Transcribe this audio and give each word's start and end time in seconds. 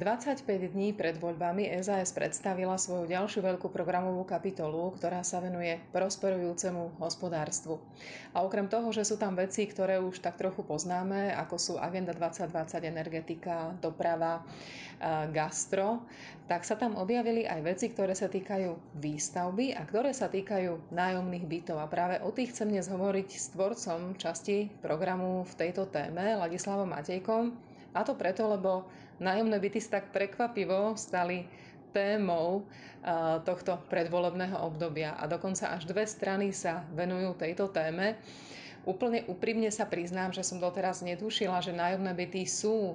25 0.00 0.72
dní 0.72 0.96
pred 0.96 1.20
voľbami 1.20 1.68
SAS 1.84 2.16
predstavila 2.16 2.80
svoju 2.80 3.04
ďalšiu 3.04 3.44
veľkú 3.44 3.68
programovú 3.68 4.24
kapitolu, 4.24 4.96
ktorá 4.96 5.20
sa 5.20 5.44
venuje 5.44 5.76
prosperujúcemu 5.92 6.96
hospodárstvu. 6.96 7.76
A 8.32 8.40
okrem 8.40 8.64
toho, 8.64 8.88
že 8.96 9.04
sú 9.04 9.20
tam 9.20 9.36
veci, 9.36 9.68
ktoré 9.68 10.00
už 10.00 10.24
tak 10.24 10.40
trochu 10.40 10.64
poznáme, 10.64 11.36
ako 11.36 11.56
sú 11.60 11.72
Agenda 11.76 12.16
2020, 12.16 12.80
energetika, 12.80 13.76
doprava, 13.84 14.40
gastro, 15.36 16.08
tak 16.48 16.64
sa 16.64 16.80
tam 16.80 16.96
objavili 16.96 17.44
aj 17.44 17.60
veci, 17.60 17.92
ktoré 17.92 18.16
sa 18.16 18.32
týkajú 18.32 19.00
výstavby 19.04 19.76
a 19.76 19.84
ktoré 19.84 20.16
sa 20.16 20.32
týkajú 20.32 20.96
nájomných 20.96 21.44
bytov. 21.44 21.76
A 21.76 21.84
práve 21.92 22.24
o 22.24 22.32
tých 22.32 22.56
chcem 22.56 22.72
dnes 22.72 22.88
hovoriť 22.88 23.28
s 23.36 23.52
tvorcom 23.52 24.16
časti 24.16 24.72
programu 24.80 25.44
v 25.44 25.52
tejto 25.60 25.92
téme, 25.92 26.40
Ladislavom 26.40 26.88
Matejkom. 26.88 27.69
A 27.94 28.06
to 28.06 28.14
preto, 28.14 28.46
lebo 28.46 28.86
nájomné 29.18 29.58
byty 29.58 29.82
sa 29.82 29.98
tak 29.98 30.14
prekvapivo 30.14 30.94
stali 30.94 31.46
témou 31.90 32.62
tohto 33.42 33.82
predvolebného 33.90 34.54
obdobia 34.62 35.18
a 35.18 35.26
dokonca 35.26 35.74
až 35.74 35.90
dve 35.90 36.06
strany 36.06 36.54
sa 36.54 36.86
venujú 36.94 37.34
tejto 37.34 37.66
téme. 37.74 38.14
Úplne 38.86 39.26
úprimne 39.26 39.68
sa 39.74 39.90
priznám, 39.90 40.30
že 40.30 40.46
som 40.46 40.62
doteraz 40.62 41.02
netušila, 41.02 41.58
že 41.60 41.74
nájomné 41.74 42.14
byty 42.14 42.46
sú 42.46 42.94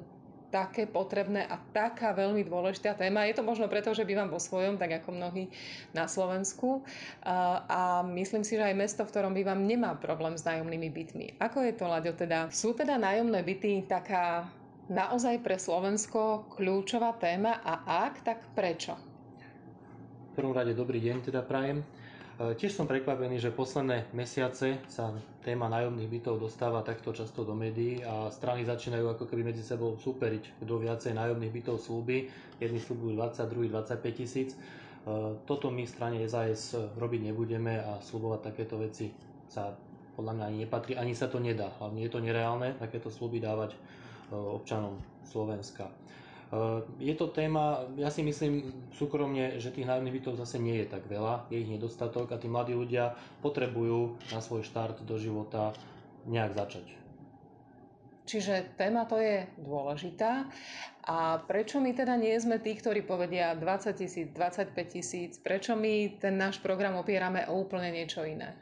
také 0.50 0.88
potrebné 0.88 1.44
a 1.44 1.60
taká 1.60 2.16
veľmi 2.16 2.48
dôležitá 2.48 2.96
téma. 2.96 3.28
Je 3.28 3.36
to 3.36 3.44
možno 3.44 3.68
preto, 3.68 3.92
že 3.92 4.08
bývam 4.08 4.32
vo 4.32 4.40
svojom, 4.40 4.80
tak 4.80 5.04
ako 5.04 5.12
mnohí 5.12 5.52
na 5.92 6.08
Slovensku. 6.08 6.80
A 7.68 8.00
myslím 8.16 8.48
si, 8.48 8.56
že 8.56 8.64
aj 8.64 8.80
mesto, 8.80 9.04
v 9.04 9.12
ktorom 9.12 9.36
bývam, 9.36 9.60
nemá 9.68 10.00
problém 10.00 10.40
s 10.40 10.48
nájomnými 10.48 10.88
bytmi. 10.88 11.28
Ako 11.44 11.60
je 11.60 11.74
to, 11.76 11.92
Laďo, 11.92 12.16
teda? 12.16 12.48
Sú 12.56 12.72
teda 12.72 12.96
nájomné 12.96 13.44
byty 13.44 13.84
taká 13.84 14.48
naozaj 14.90 15.42
pre 15.42 15.58
Slovensko 15.58 16.46
kľúčová 16.54 17.18
téma 17.18 17.58
a 17.62 17.82
ak, 18.06 18.22
tak 18.22 18.40
prečo? 18.54 18.94
V 20.34 20.44
prvom 20.44 20.54
rade 20.54 20.76
dobrý 20.76 21.00
deň 21.00 21.32
teda 21.32 21.42
prajem. 21.42 21.82
E, 21.82 21.86
tiež 22.54 22.76
som 22.76 22.86
prekvapený, 22.86 23.40
že 23.40 23.56
posledné 23.56 24.12
mesiace 24.12 24.84
sa 24.92 25.16
téma 25.42 25.72
nájomných 25.72 26.12
bytov 26.12 26.44
dostáva 26.44 26.84
takto 26.84 27.16
často 27.16 27.48
do 27.48 27.56
médií 27.56 28.04
a 28.04 28.28
strany 28.30 28.68
začínajú 28.68 29.16
ako 29.16 29.24
keby 29.26 29.56
medzi 29.56 29.64
sebou 29.64 29.96
súperiť, 29.96 30.60
kto 30.62 30.74
viacej 30.76 31.16
nájomných 31.16 31.56
bytov 31.56 31.80
slúbi. 31.80 32.28
Jedni 32.60 32.78
slúbujú 32.84 33.16
20, 33.16 33.48
druhý 33.48 33.68
25 33.72 34.20
tisíc. 34.20 34.54
E, 34.54 34.58
toto 35.48 35.72
my 35.72 35.88
v 35.88 35.94
strane 35.96 36.18
SAS 36.28 36.76
robiť 36.76 37.32
nebudeme 37.32 37.80
a 37.80 37.98
slúbovať 38.04 38.54
takéto 38.54 38.76
veci 38.78 39.10
sa 39.48 39.72
podľa 40.16 40.32
mňa 40.36 40.46
ani 40.48 40.58
nepatrí, 40.68 40.92
ani 40.96 41.14
sa 41.16 41.28
to 41.28 41.40
nedá. 41.40 41.72
Hlavne 41.80 42.04
je 42.04 42.12
to 42.12 42.24
nereálne 42.24 42.76
takéto 42.80 43.12
sluby 43.12 43.40
dávať 43.40 43.76
občanom 44.34 44.98
Slovenska. 45.26 45.90
E, 45.90 45.94
je 47.02 47.14
to 47.18 47.30
téma, 47.30 47.86
ja 47.98 48.10
si 48.10 48.24
myslím 48.24 48.74
súkromne, 48.96 49.58
že 49.62 49.74
tých 49.74 49.86
nájomných 49.86 50.16
bytov 50.22 50.40
zase 50.40 50.62
nie 50.62 50.82
je 50.82 50.88
tak 50.90 51.06
veľa, 51.06 51.50
je 51.52 51.62
ich 51.62 51.70
nedostatok 51.70 52.32
a 52.34 52.42
tí 52.42 52.50
mladí 52.50 52.74
ľudia 52.74 53.14
potrebujú 53.42 54.18
na 54.34 54.40
svoj 54.42 54.66
štart 54.66 55.04
do 55.06 55.18
života 55.20 55.76
nejak 56.26 56.58
začať. 56.58 57.06
Čiže 58.26 58.74
téma 58.74 59.06
to 59.06 59.22
je 59.22 59.46
dôležitá. 59.62 60.50
A 61.06 61.38
prečo 61.46 61.78
my 61.78 61.94
teda 61.94 62.18
nie 62.18 62.34
sme 62.42 62.58
tí, 62.58 62.74
ktorí 62.74 63.06
povedia 63.06 63.54
20 63.54 63.94
tisíc, 63.94 64.28
25 64.34 64.74
tisíc? 64.90 65.38
Prečo 65.38 65.78
my 65.78 66.18
ten 66.18 66.34
náš 66.34 66.58
program 66.58 66.98
opierame 66.98 67.46
o 67.46 67.62
úplne 67.62 67.94
niečo 67.94 68.26
iné? 68.26 68.58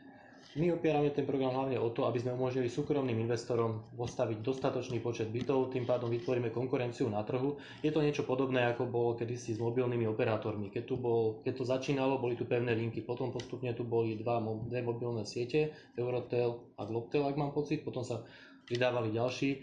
My 0.54 0.70
opierame 0.70 1.10
ten 1.10 1.26
program 1.26 1.58
hlavne 1.58 1.82
o 1.82 1.90
to, 1.90 2.06
aby 2.06 2.22
sme 2.22 2.38
umožnili 2.38 2.70
súkromným 2.70 3.26
investorom 3.26 3.90
postaviť 3.98 4.38
dostatočný 4.46 5.02
počet 5.02 5.34
bytov, 5.34 5.74
tým 5.74 5.82
pádom 5.82 6.14
vytvoríme 6.14 6.54
konkurenciu 6.54 7.10
na 7.10 7.26
trhu. 7.26 7.58
Je 7.82 7.90
to 7.90 8.06
niečo 8.06 8.22
podobné, 8.22 8.70
ako 8.70 8.86
bolo 8.86 9.18
kedysi 9.18 9.58
s 9.58 9.60
mobilnými 9.60 10.06
operátormi. 10.06 10.70
Keď, 10.70 10.84
tu 10.86 11.02
bol, 11.02 11.42
keď 11.42 11.54
to 11.58 11.66
začínalo, 11.66 12.22
boli 12.22 12.38
tu 12.38 12.46
pevné 12.46 12.78
linky, 12.78 13.02
potom 13.02 13.34
postupne 13.34 13.74
tu 13.74 13.82
boli 13.82 14.14
dva, 14.14 14.38
dve 14.70 14.86
mobilné 14.86 15.26
siete, 15.26 15.74
Eurotel 15.98 16.78
a 16.78 16.86
Globtel, 16.86 17.26
ak 17.26 17.34
mám 17.34 17.50
pocit, 17.50 17.82
potom 17.82 18.06
sa 18.06 18.22
pridávali 18.70 19.10
ďalší. 19.10 19.58
E, 19.58 19.60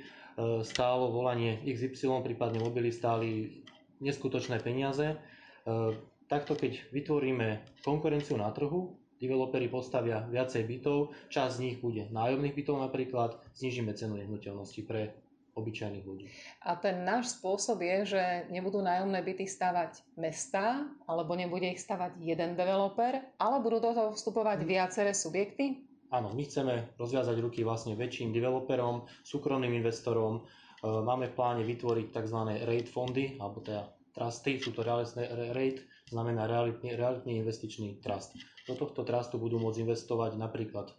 stálo 0.66 1.14
volanie 1.14 1.62
XY, 1.70 2.26
prípadne 2.26 2.58
mobily 2.58 2.90
stáli 2.90 3.62
neskutočné 4.02 4.58
peniaze. 4.58 5.14
E, 5.14 5.16
takto 6.26 6.58
keď 6.58 6.82
vytvoríme 6.90 7.78
konkurenciu 7.86 8.34
na 8.34 8.50
trhu, 8.50 8.99
developeri 9.20 9.68
postavia 9.68 10.24
viacej 10.26 10.64
bytov, 10.64 11.12
časť 11.28 11.52
z 11.52 11.62
nich 11.62 11.76
bude 11.78 12.08
nájomných 12.08 12.56
bytov 12.56 12.80
napríklad, 12.80 13.36
znižíme 13.54 13.92
cenu 13.92 14.16
nehnuteľnosti 14.16 14.80
pre 14.88 15.14
obyčajných 15.54 16.06
ľudí. 16.06 16.26
A 16.64 16.78
ten 16.78 17.04
náš 17.04 17.36
spôsob 17.36 17.84
je, 17.84 18.16
že 18.16 18.22
nebudú 18.48 18.80
nájomné 18.80 19.20
byty 19.20 19.44
stavať 19.44 20.00
mesta, 20.16 20.88
alebo 21.04 21.36
nebude 21.36 21.68
ich 21.68 21.82
stavať 21.82 22.16
jeden 22.22 22.56
developer, 22.56 23.20
ale 23.36 23.56
budú 23.60 23.82
do 23.82 23.92
toho 23.92 24.10
vstupovať 24.16 24.64
viaceré 24.64 25.12
subjekty? 25.12 25.84
Áno, 26.10 26.34
my 26.34 26.42
chceme 26.42 26.98
rozviazať 26.98 27.38
ruky 27.38 27.62
vlastne 27.62 27.94
väčším 27.94 28.34
developerom, 28.34 29.06
súkromným 29.22 29.78
investorom. 29.78 30.42
E, 30.42 30.42
máme 30.82 31.30
v 31.30 31.36
pláne 31.38 31.62
vytvoriť 31.62 32.10
tzv. 32.10 32.38
rate 32.66 32.90
fondy, 32.90 33.38
alebo 33.38 33.62
teda 33.62 33.86
trusty, 34.14 34.58
sú 34.58 34.74
to 34.74 34.82
rate, 34.84 35.80
znamená 36.10 36.50
realitný, 36.50 36.98
realitný 36.98 37.40
investičný 37.40 38.02
trust. 38.02 38.34
Do 38.66 38.74
tohto 38.74 39.06
trustu 39.06 39.38
budú 39.38 39.58
môcť 39.62 39.82
investovať 39.86 40.36
napríklad 40.36 40.92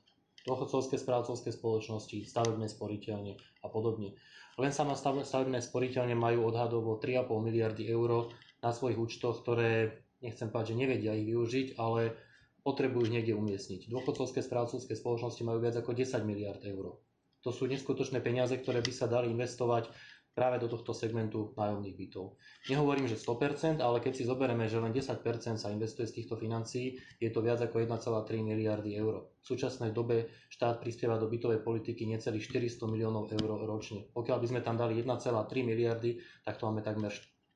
dôchodcovské 0.48 0.98
správcovské 0.98 1.54
spoločnosti, 1.54 2.26
stavebné 2.26 2.66
sporiteľne 2.66 3.38
a 3.62 3.68
podobne. 3.70 4.18
Len 4.60 4.74
sama 4.74 4.98
stavebné 5.00 5.62
sporiteľne 5.62 6.18
majú 6.18 6.50
odhadovo 6.50 6.98
3,5 6.98 7.48
miliardy 7.48 7.88
eur 7.88 8.34
na 8.60 8.74
svojich 8.74 9.00
účtoch, 9.00 9.42
ktoré, 9.46 10.04
nechcem 10.20 10.50
povedať, 10.50 10.74
že 10.74 10.80
nevedia 10.82 11.14
ich 11.16 11.30
využiť, 11.30 11.68
ale 11.80 12.18
potrebujú 12.62 13.10
ich 13.10 13.14
niekde 13.16 13.34
umiestniť. 13.34 13.90
Dôchodcovské 13.90 14.44
správcovské 14.46 14.94
spoločnosti 14.94 15.42
majú 15.42 15.64
viac 15.66 15.78
ako 15.78 15.98
10 15.98 16.22
miliard 16.28 16.62
eur. 16.62 17.00
To 17.42 17.50
sú 17.50 17.66
neskutočné 17.66 18.22
peniaze, 18.22 18.54
ktoré 18.54 18.86
by 18.86 18.94
sa 18.94 19.10
dali 19.10 19.34
investovať 19.34 19.90
práve 20.32 20.64
do 20.64 20.72
tohto 20.72 20.96
segmentu 20.96 21.52
nájomných 21.60 21.96
bytov. 21.96 22.40
Nehovorím, 22.72 23.08
že 23.08 23.20
100%, 23.20 23.84
ale 23.84 24.00
keď 24.00 24.14
si 24.16 24.24
zoberieme, 24.24 24.64
že 24.72 24.80
len 24.80 24.96
10% 24.96 25.60
sa 25.60 25.68
investuje 25.68 26.08
z 26.08 26.24
týchto 26.24 26.40
financií, 26.40 26.96
je 27.20 27.30
to 27.30 27.44
viac 27.44 27.60
ako 27.60 27.84
1,3 27.84 28.40
miliardy 28.40 28.96
eur. 28.96 29.28
V 29.42 29.46
súčasnej 29.46 29.92
dobe 29.92 30.32
štát 30.48 30.80
prispieva 30.80 31.20
do 31.20 31.28
bytovej 31.28 31.66
politiky 31.66 32.08
necelých 32.08 32.48
400 32.48 32.88
miliónov 32.88 33.28
eur 33.34 33.50
ročne. 33.68 34.08
Pokiaľ 34.16 34.38
by 34.40 34.48
sme 34.48 34.62
tam 34.64 34.80
dali 34.80 35.00
1,3 35.04 35.28
miliardy, 35.68 36.22
tak 36.48 36.56
to 36.56 36.70
máme 36.70 36.80
takmer 36.80 37.12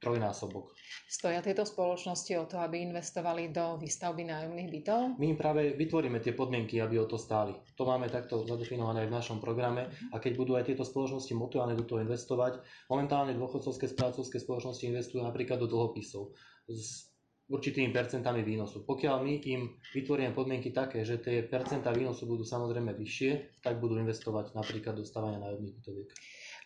trojnásobok. 0.06 0.78
Stoja 1.10 1.42
tieto 1.42 1.66
spoločnosti 1.66 2.30
o 2.38 2.46
to, 2.46 2.62
aby 2.62 2.86
investovali 2.86 3.50
do 3.50 3.82
výstavby 3.82 4.30
nájomných 4.30 4.70
bytov? 4.70 5.18
My 5.18 5.34
im 5.34 5.38
práve 5.38 5.74
vytvoríme 5.74 6.22
tie 6.22 6.38
podmienky, 6.38 6.78
aby 6.78 7.02
o 7.02 7.10
to 7.10 7.18
stáli. 7.18 7.58
To 7.74 7.90
máme 7.90 8.06
takto 8.14 8.46
zadefinované 8.46 9.06
aj 9.06 9.10
v 9.10 9.18
našom 9.18 9.38
programe 9.42 9.90
a 10.14 10.22
keď 10.22 10.32
budú 10.38 10.54
aj 10.54 10.70
tieto 10.70 10.86
spoločnosti 10.86 11.34
motivované 11.34 11.74
do 11.74 11.90
toho 11.90 12.06
investovať, 12.06 12.62
momentálne 12.86 13.34
dôchodcovské 13.34 13.90
správcovské 13.90 14.38
spoločnosti 14.38 14.86
investujú 14.86 15.26
napríklad 15.26 15.58
do 15.58 15.66
dlhopisov 15.66 16.38
s 16.70 17.10
určitými 17.46 17.94
percentami 17.94 18.42
výnosu. 18.42 18.86
Pokiaľ 18.86 19.18
my 19.22 19.34
im 19.46 19.62
vytvoríme 19.94 20.34
podmienky 20.34 20.74
také, 20.74 21.06
že 21.06 21.22
tie 21.22 21.46
percentá 21.46 21.94
výnosu 21.94 22.26
budú 22.26 22.42
samozrejme 22.42 22.98
vyššie, 22.98 23.62
tak 23.62 23.78
budú 23.78 24.02
investovať 24.02 24.58
napríklad 24.58 24.98
do 24.98 25.06
stavania 25.06 25.38
nájomných 25.38 25.76
bytoviek. 25.82 26.10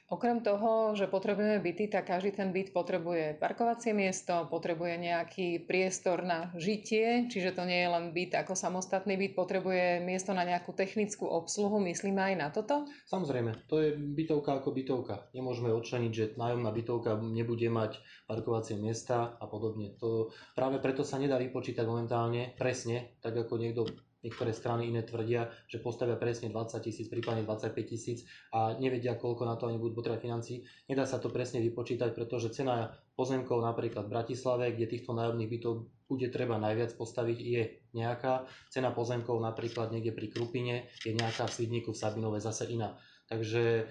Okrem 0.09 0.41
toho, 0.41 0.97
že 0.97 1.05
potrebujeme 1.05 1.61
byty, 1.61 1.85
tak 1.85 2.09
každý 2.09 2.33
ten 2.33 2.49
byt 2.49 2.73
potrebuje 2.73 3.37
parkovacie 3.37 3.93
miesto, 3.93 4.49
potrebuje 4.49 4.97
nejaký 4.97 5.69
priestor 5.69 6.25
na 6.25 6.49
žitie, 6.57 7.29
čiže 7.29 7.53
to 7.53 7.61
nie 7.61 7.85
je 7.85 7.93
len 7.93 8.05
byt 8.09 8.33
ako 8.41 8.57
samostatný 8.57 9.13
byt, 9.21 9.37
potrebuje 9.37 10.01
miesto 10.01 10.33
na 10.33 10.49
nejakú 10.49 10.73
technickú 10.73 11.29
obsluhu, 11.29 11.77
myslíme 11.85 12.17
aj 12.17 12.35
na 12.41 12.49
toto? 12.49 12.89
Samozrejme, 13.05 13.69
to 13.69 13.85
je 13.85 13.89
bytovka 13.93 14.57
ako 14.57 14.73
bytovka. 14.73 15.29
Nemôžeme 15.37 15.69
odčleniť, 15.77 16.11
že 16.11 16.25
nájomná 16.41 16.73
bytovka 16.73 17.13
nebude 17.21 17.69
mať 17.69 18.01
parkovacie 18.25 18.81
miesta 18.81 19.37
a 19.37 19.45
podobne. 19.45 19.93
To 20.01 20.33
práve 20.57 20.81
preto 20.81 21.05
sa 21.05 21.21
nedá 21.21 21.37
vypočítať 21.37 21.85
momentálne 21.85 22.57
presne, 22.57 23.13
tak 23.21 23.37
ako 23.37 23.61
niekto 23.61 23.85
Niektoré 24.19 24.51
strany 24.51 24.91
iné 24.91 25.07
tvrdia, 25.07 25.47
že 25.71 25.79
postavia 25.79 26.19
presne 26.19 26.51
20 26.51 26.75
tisíc, 26.83 27.07
prípadne 27.07 27.47
25 27.47 27.71
tisíc 27.87 28.27
a 28.51 28.75
nevedia, 28.75 29.15
koľko 29.15 29.47
na 29.47 29.55
to 29.55 29.71
ani 29.71 29.79
budú 29.79 30.03
potrebovať 30.03 30.23
financí. 30.23 30.67
Nedá 30.91 31.07
sa 31.07 31.23
to 31.23 31.31
presne 31.31 31.63
vypočítať, 31.63 32.11
pretože 32.11 32.51
cena 32.51 32.91
pozemkov 33.15 33.63
napríklad 33.63 34.11
v 34.11 34.13
Bratislave, 34.19 34.75
kde 34.75 34.91
týchto 34.91 35.15
nájomných 35.15 35.51
bytov 35.51 35.87
bude 36.11 36.27
treba 36.33 36.59
najviac 36.59 36.99
postaviť, 36.99 37.37
je 37.39 37.63
nejaká. 37.95 38.43
Cena 38.67 38.91
pozemkov 38.91 39.39
napríklad 39.39 39.95
niekde 39.95 40.11
pri 40.11 40.27
Krupine 40.27 40.91
je 41.07 41.15
nejaká 41.15 41.47
v 41.47 41.55
Svidníku, 41.55 41.95
v 41.95 42.01
Sabinove 42.01 42.43
zase 42.43 42.67
iná. 42.67 42.99
Takže 43.31 43.87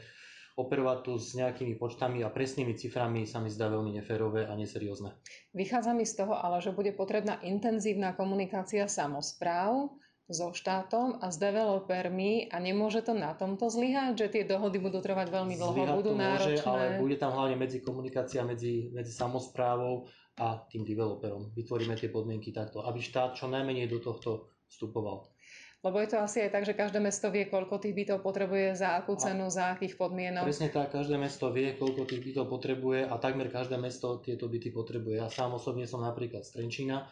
operovať 0.59 0.99
tu 1.07 1.13
s 1.17 1.39
nejakými 1.39 1.79
počtami 1.79 2.27
a 2.27 2.35
presnými 2.35 2.75
ciframi 2.75 3.23
sa 3.25 3.39
mi 3.39 3.47
zdá 3.47 3.71
veľmi 3.71 3.95
neférové 3.95 4.51
a 4.51 4.59
neseriózne. 4.59 5.15
Vychádza 5.55 5.95
mi 5.95 6.03
z 6.03 6.19
toho 6.19 6.35
ale, 6.35 6.59
že 6.59 6.75
bude 6.75 6.91
potrebná 6.99 7.39
intenzívna 7.47 8.19
komunikácia 8.19 8.91
samozpráv 8.91 9.95
so 10.29 10.53
štátom 10.53 11.25
a 11.25 11.33
s 11.33 11.41
developermi 11.41 12.53
a 12.53 12.61
nemôže 12.61 13.01
to 13.01 13.17
na 13.17 13.33
tomto 13.33 13.73
zlyhať, 13.73 14.13
že 14.13 14.27
tie 14.29 14.45
dohody 14.45 14.77
budú 14.77 15.01
trvať 15.01 15.33
veľmi 15.33 15.57
dlho, 15.57 15.73
Zlyhať 15.73 15.97
budú 15.97 16.13
to 16.13 16.21
môže, 16.21 16.29
náročné. 16.53 16.69
ale 16.69 16.85
bude 17.01 17.17
tam 17.17 17.33
hlavne 17.33 17.57
medzi 17.57 17.81
komunikácia 17.81 18.45
medzi, 18.45 18.93
medzi 18.93 19.09
samozprávou 19.09 20.05
a 20.37 20.61
tým 20.69 20.85
developerom. 20.85 21.51
Vytvoríme 21.57 21.97
tie 21.97 22.13
podmienky 22.13 22.53
takto, 22.53 22.85
aby 22.85 23.01
štát 23.01 23.41
čo 23.41 23.49
najmenej 23.49 23.89
do 23.89 24.05
tohto 24.05 24.53
vstupoval. 24.69 25.33
Lebo 25.79 26.03
je 26.03 26.11
to 26.11 26.19
asi 26.19 26.43
aj 26.43 26.51
tak, 26.51 26.65
že 26.67 26.75
každé 26.75 26.99
mesto 26.99 27.31
vie, 27.31 27.47
koľko 27.47 27.79
tých 27.79 27.95
bytov 27.95 28.19
potrebuje, 28.27 28.75
za 28.75 28.99
akú 28.99 29.15
cenu, 29.15 29.47
a 29.47 29.55
za 29.55 29.65
akých 29.79 29.95
podmienok. 29.95 30.43
Presne 30.43 30.75
tak, 30.75 30.91
každé 30.91 31.15
mesto 31.15 31.55
vie, 31.55 31.79
koľko 31.79 32.03
tých 32.03 32.19
bytov 32.19 32.51
potrebuje 32.51 33.07
a 33.07 33.15
takmer 33.23 33.47
každé 33.47 33.79
mesto 33.79 34.19
tieto 34.19 34.51
byty 34.51 34.75
potrebuje. 34.75 35.23
Ja 35.23 35.31
sám 35.31 35.55
osobne 35.55 35.87
som 35.87 36.03
napríklad 36.03 36.43
z 36.43 36.59
Trenčína, 36.59 37.07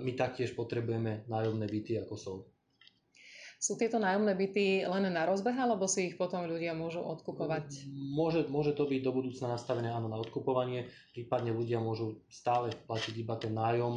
my 0.00 0.12
taktiež 0.14 0.54
potrebujeme 0.54 1.26
nájomné 1.26 1.66
byty 1.66 1.98
ako 2.06 2.14
sú. 2.14 2.34
Sú 3.56 3.74
tieto 3.80 3.96
nájomné 3.96 4.36
byty 4.36 4.84
len 4.84 5.08
na 5.08 5.24
rozbeh, 5.24 5.56
alebo 5.56 5.88
si 5.88 6.12
ich 6.12 6.20
potom 6.20 6.44
ľudia 6.44 6.76
môžu 6.76 7.00
odkupovať? 7.00 7.88
Môže, 7.88 8.44
môže 8.52 8.76
to 8.76 8.84
byť 8.84 9.00
do 9.00 9.12
budúcna 9.16 9.56
nastavené 9.56 9.88
áno 9.88 10.12
na 10.12 10.20
odkupovanie, 10.20 10.92
prípadne 11.16 11.56
ľudia 11.56 11.80
môžu 11.80 12.20
stále 12.28 12.70
platiť 12.84 13.14
iba 13.16 13.34
ten 13.40 13.56
nájom 13.56 13.96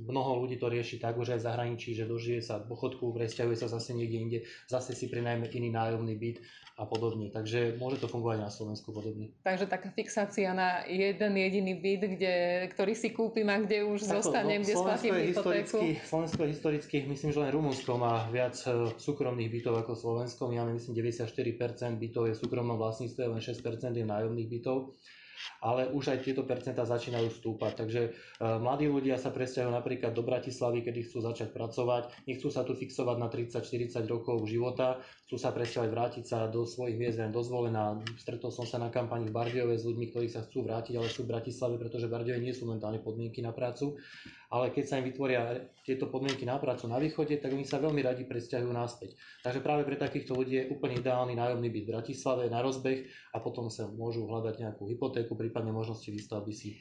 Mnoho 0.00 0.44
ľudí 0.44 0.58
to 0.58 0.66
rieši 0.66 0.98
tak 0.98 1.14
už 1.14 1.36
aj 1.36 1.40
v 1.40 1.46
zahraničí, 1.46 1.94
že 1.94 2.08
dožije 2.08 2.42
sa 2.42 2.58
dôchodku, 2.58 3.14
presťahuje 3.14 3.56
sa 3.58 3.68
zase 3.70 3.94
niekde 3.94 4.18
inde, 4.18 4.38
zase 4.66 4.96
si 4.96 5.06
prinajme 5.06 5.46
iný 5.54 5.70
nájomný 5.70 6.14
byt 6.18 6.38
a 6.74 6.90
podobne. 6.90 7.30
Takže 7.30 7.78
môže 7.78 8.02
to 8.02 8.10
fungovať 8.10 8.38
na 8.42 8.50
Slovensku 8.50 8.90
podobne. 8.90 9.30
Takže 9.46 9.70
taká 9.70 9.94
fixácia 9.94 10.50
na 10.50 10.82
jeden 10.90 11.38
jediný 11.38 11.78
byt, 11.78 12.02
kde, 12.18 12.34
ktorý 12.74 12.92
si 12.98 13.14
kúpim 13.14 13.46
a 13.46 13.62
kde 13.62 13.86
už 13.86 14.02
Takto, 14.02 14.14
zostanem, 14.18 14.58
no, 14.58 14.64
kde 14.66 14.74
splatím 14.74 15.14
hypotéku. 15.14 15.78
Slovensko 16.02 16.40
je 16.42 16.50
historicky, 16.50 16.96
myslím, 17.06 17.30
že 17.30 17.38
len 17.38 17.54
Rumunsko 17.54 17.94
má 17.94 18.26
viac 18.26 18.58
e, 18.66 18.90
súkromných 18.98 19.50
bytov 19.54 19.86
ako 19.86 19.92
Slovensko. 19.94 20.50
My 20.50 20.66
máme 20.66 20.74
myslím 20.82 20.98
94% 20.98 21.94
bytov 21.94 22.26
je 22.26 22.34
v 22.34 22.42
súkromnom 22.42 22.74
vlastníctve, 22.74 23.22
len 23.30 23.38
6% 23.38 23.62
je 23.94 24.02
nájomných 24.02 24.50
bytov 24.50 24.98
ale 25.60 25.90
už 25.90 26.14
aj 26.14 26.24
tieto 26.24 26.42
percentá 26.44 26.84
začínajú 26.84 27.28
stúpať. 27.30 27.72
Takže 27.84 28.00
e, 28.06 28.10
mladí 28.40 28.86
ľudia 28.90 29.16
sa 29.16 29.34
presťahujú 29.34 29.72
napríklad 29.72 30.12
do 30.12 30.22
Bratislavy, 30.22 30.84
kedy 30.84 31.08
chcú 31.08 31.24
začať 31.24 31.52
pracovať, 31.54 32.26
nechcú 32.28 32.48
sa 32.48 32.62
tu 32.62 32.76
fixovať 32.76 33.16
na 33.18 33.28
30-40 33.28 34.04
rokov 34.06 34.44
života, 34.46 35.00
chcú 35.28 35.36
sa 35.40 35.50
presťahovať, 35.50 35.90
vrátiť 35.90 36.24
sa 36.24 36.46
do 36.50 36.68
svojich 36.68 36.96
miest, 36.98 37.18
len 37.20 37.34
dozvolená. 37.34 37.98
Stretol 38.20 38.52
som 38.52 38.68
sa 38.68 38.76
na 38.76 38.92
kampani 38.92 39.28
v 39.28 39.34
Bardiove 39.34 39.74
s 39.74 39.86
ľuďmi, 39.86 40.10
ktorí 40.12 40.26
sa 40.28 40.44
chcú 40.44 40.64
vrátiť, 40.66 40.98
ale 41.00 41.08
sú 41.10 41.24
v 41.24 41.32
Bratislave, 41.34 41.80
pretože 41.80 42.10
Bardiove 42.10 42.42
nie 42.42 42.52
sú 42.52 42.68
momentálne 42.68 43.00
podmienky 43.00 43.40
na 43.40 43.54
prácu 43.54 43.96
ale 44.54 44.70
keď 44.70 44.84
sa 44.86 44.98
im 45.02 45.10
vytvoria 45.10 45.66
tieto 45.82 46.06
podmienky 46.06 46.46
na 46.46 46.62
prácu 46.62 46.86
na 46.86 47.02
východe, 47.02 47.42
tak 47.42 47.50
oni 47.50 47.66
sa 47.66 47.82
veľmi 47.82 48.06
radi 48.06 48.22
presťahujú 48.22 48.70
naspäť. 48.70 49.18
Takže 49.42 49.64
práve 49.64 49.82
pre 49.82 49.98
takýchto 49.98 50.30
ľudí 50.36 50.54
je 50.62 50.70
úplne 50.70 51.00
ideálny 51.00 51.34
nájomný 51.34 51.74
byt 51.74 51.84
v 51.84 51.92
Bratislave 51.98 52.46
na 52.46 52.62
rozbeh 52.62 53.02
a 53.34 53.42
potom 53.42 53.66
sa 53.66 53.90
môžu 53.90 54.30
hľadať 54.30 54.62
nejakú 54.62 54.86
hypotéku, 54.86 55.23
prípadne 55.32 55.72
možnosti 55.72 56.04
výstavby 56.12 56.52
si 56.52 56.76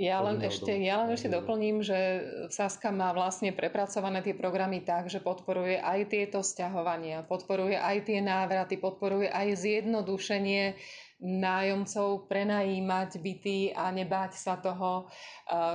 ja 0.00 0.24
len, 0.24 0.40
ešte, 0.40 0.72
ja 0.72 1.04
len 1.04 1.12
ešte 1.12 1.28
doplním, 1.28 1.84
že 1.84 2.24
Saska 2.48 2.88
má 2.88 3.12
vlastne 3.12 3.52
prepracované 3.52 4.24
tie 4.24 4.32
programy 4.32 4.80
tak, 4.80 5.12
že 5.12 5.20
podporuje 5.20 5.76
aj 5.76 6.08
tieto 6.08 6.40
sťahovania, 6.40 7.28
podporuje 7.28 7.76
aj 7.76 8.08
tie 8.08 8.24
návraty, 8.24 8.80
podporuje 8.80 9.28
aj 9.28 9.52
zjednodušenie 9.52 10.80
nájomcov 11.22 12.24
prenajímať 12.24 13.10
byty 13.20 13.76
a 13.76 13.92
nebáť 13.92 14.32
sa 14.32 14.56
toho. 14.56 15.12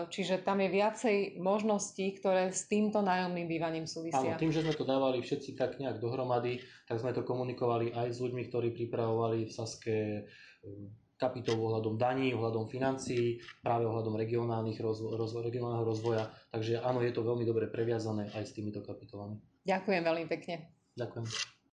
Čiže 0.09 0.41
tam 0.41 0.65
je 0.65 0.69
viacej 0.73 1.17
možností, 1.37 2.17
ktoré 2.17 2.49
s 2.49 2.65
týmto 2.65 3.05
nájomným 3.05 3.45
bývaním 3.45 3.85
súvisia. 3.85 4.33
Áno, 4.33 4.41
tým, 4.41 4.49
že 4.49 4.65
sme 4.65 4.73
to 4.73 4.83
dávali 4.83 5.21
všetci 5.21 5.53
tak 5.53 5.77
nejak 5.77 6.01
dohromady, 6.01 6.57
tak 6.89 6.99
sme 6.99 7.13
to 7.13 7.21
komunikovali 7.21 7.93
aj 7.93 8.11
s 8.11 8.19
ľuďmi, 8.19 8.43
ktorí 8.49 8.73
pripravovali 8.73 9.45
v 9.45 9.51
Saske 9.53 9.95
kapitolu 11.17 11.73
ohľadom 11.73 11.97
daní, 11.97 12.31
ohľadom 12.37 12.69
financií, 12.69 13.41
práve 13.65 13.89
ohľadom 13.89 14.13
regionálnych 14.15 14.77
rozvo- 14.77 15.17
rozvo- 15.17 15.41
regionálneho 15.41 15.83
rozvoja. 15.83 16.29
Takže 16.53 16.79
áno, 16.79 17.01
je 17.01 17.11
to 17.11 17.25
veľmi 17.25 17.43
dobre 17.43 17.67
previazané 17.67 18.29
aj 18.37 18.43
s 18.45 18.53
týmito 18.53 18.85
kapitolami. 18.85 19.41
Ďakujem 19.65 20.01
veľmi 20.05 20.25
pekne. 20.29 20.71
Ďakujem. 20.93 21.56